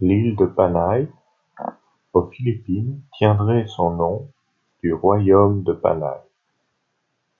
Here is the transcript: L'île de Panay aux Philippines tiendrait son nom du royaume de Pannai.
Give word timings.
L'île 0.00 0.34
de 0.34 0.44
Panay 0.44 1.06
aux 2.12 2.26
Philippines 2.30 3.00
tiendrait 3.16 3.68
son 3.68 3.92
nom 3.94 4.32
du 4.82 4.92
royaume 4.92 5.62
de 5.62 5.72
Pannai. 5.72 6.16